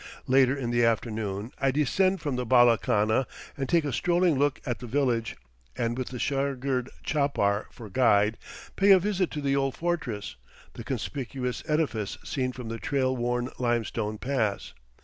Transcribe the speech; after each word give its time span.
Later 0.25 0.55
in 0.57 0.71
the 0.71 0.83
afternoon 0.83 1.51
I 1.59 1.69
descend 1.69 2.21
from 2.21 2.35
the 2.35 2.43
bala 2.43 2.79
khana 2.79 3.27
and 3.55 3.69
take 3.69 3.85
a 3.85 3.93
strolling 3.93 4.39
look 4.39 4.59
at 4.65 4.79
the 4.79 4.87
village, 4.87 5.37
and 5.77 5.95
with 5.95 6.07
the 6.07 6.17
shagird 6.17 6.89
chapar 7.05 7.67
for 7.69 7.87
guide, 7.87 8.39
pay 8.75 8.89
a 8.89 8.97
visit 8.97 9.29
to 9.29 9.41
the 9.41 9.55
old 9.55 9.75
fortress, 9.77 10.37
the 10.73 10.83
conspicuous 10.83 11.61
edifice 11.67 12.17
seen 12.23 12.51
from 12.51 12.67
the 12.69 12.79
trail 12.79 13.15
worn 13.15 13.49
limestone 13.59 14.17
pass. 14.17 14.73